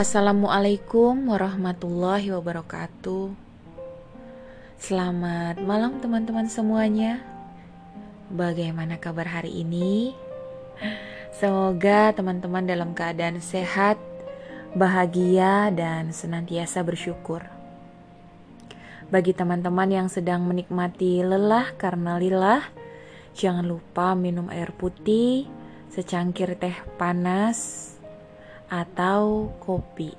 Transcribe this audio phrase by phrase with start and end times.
[0.00, 3.36] Assalamualaikum warahmatullahi wabarakatuh.
[4.80, 7.20] Selamat malam, teman-teman semuanya.
[8.32, 10.16] Bagaimana kabar hari ini?
[11.36, 14.00] Semoga teman-teman dalam keadaan sehat,
[14.72, 17.44] bahagia, dan senantiasa bersyukur.
[19.12, 22.64] Bagi teman-teman yang sedang menikmati lelah karena lillah,
[23.36, 25.44] jangan lupa minum air putih,
[25.92, 27.99] secangkir teh panas,
[28.70, 30.14] atau kopi.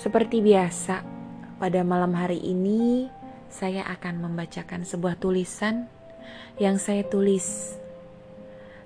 [0.00, 1.04] Seperti biasa,
[1.60, 3.12] pada malam hari ini
[3.52, 5.92] saya akan membacakan sebuah tulisan
[6.56, 7.76] yang saya tulis.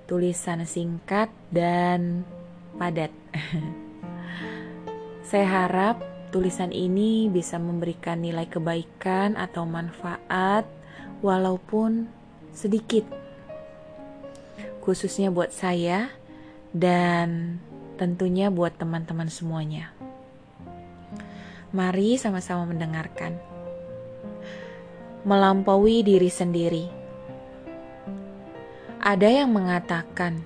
[0.09, 2.27] Tulisan singkat dan
[2.75, 3.13] padat.
[5.29, 6.03] saya harap
[6.35, 10.67] tulisan ini bisa memberikan nilai kebaikan atau manfaat
[11.23, 12.11] walaupun
[12.51, 13.07] sedikit
[14.85, 16.13] khususnya buat saya
[16.69, 17.57] dan
[17.97, 19.89] tentunya buat teman-teman semuanya.
[21.73, 23.41] Mari sama-sama mendengarkan.
[25.25, 26.85] Melampaui diri sendiri.
[29.01, 30.45] Ada yang mengatakan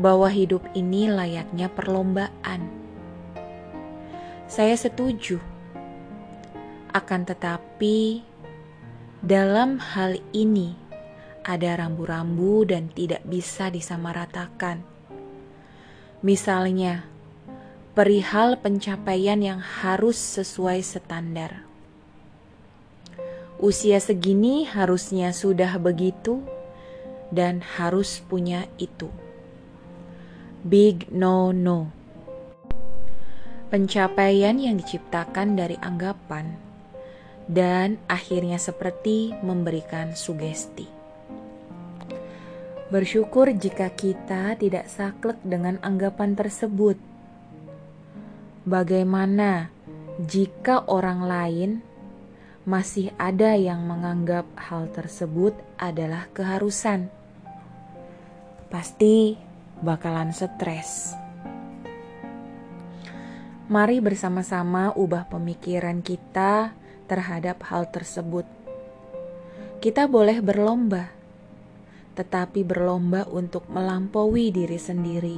[0.00, 2.72] bahwa hidup ini layaknya perlombaan.
[4.48, 5.36] Saya setuju.
[6.96, 8.24] Akan tetapi,
[9.20, 10.85] dalam hal ini,
[11.46, 14.82] ada rambu-rambu dan tidak bisa disamaratakan.
[16.26, 17.06] Misalnya,
[17.94, 21.62] perihal pencapaian yang harus sesuai standar.
[23.62, 26.42] Usia segini harusnya sudah begitu
[27.30, 29.08] dan harus punya itu.
[30.66, 31.94] Big no no.
[33.70, 36.58] Pencapaian yang diciptakan dari anggapan
[37.46, 40.95] dan akhirnya seperti memberikan sugesti.
[42.86, 46.94] Bersyukur jika kita tidak saklek dengan anggapan tersebut.
[48.62, 49.74] Bagaimana
[50.22, 51.70] jika orang lain
[52.62, 57.10] masih ada yang menganggap hal tersebut adalah keharusan?
[58.70, 59.34] Pasti
[59.82, 61.10] bakalan stres.
[63.66, 66.70] Mari bersama-sama ubah pemikiran kita
[67.10, 68.46] terhadap hal tersebut.
[69.82, 71.16] Kita boleh berlomba
[72.16, 75.36] tetapi berlomba untuk melampaui diri sendiri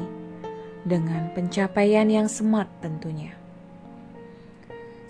[0.87, 3.35] dengan pencapaian yang smart tentunya.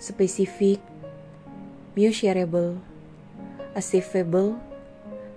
[0.01, 0.81] Spesifik,
[1.93, 2.81] measurable,
[3.77, 4.57] achievable,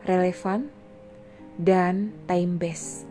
[0.09, 0.72] relevan,
[1.60, 3.04] dan time-based.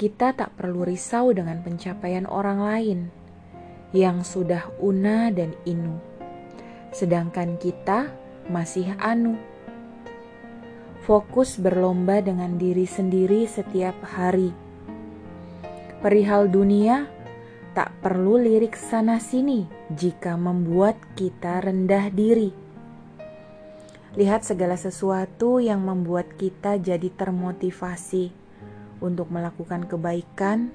[0.00, 3.00] Kita tak perlu risau dengan pencapaian orang lain
[3.92, 6.00] yang sudah una dan inu,
[6.96, 8.08] sedangkan kita
[8.48, 9.36] masih anu
[11.04, 14.52] fokus berlomba dengan diri sendiri setiap hari.
[16.00, 17.08] Perihal dunia,
[17.76, 22.50] tak perlu lirik sana-sini jika membuat kita rendah diri.
[24.18, 28.34] Lihat segala sesuatu yang membuat kita jadi termotivasi
[28.98, 30.74] untuk melakukan kebaikan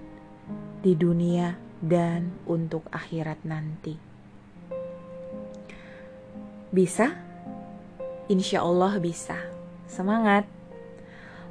[0.80, 4.00] di dunia dan untuk akhirat nanti.
[6.72, 7.12] Bisa?
[8.32, 9.55] Insya Allah bisa.
[9.88, 10.46] Semangat.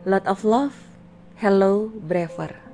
[0.05, 0.75] Lot of love.
[1.39, 2.74] Hello, Braver.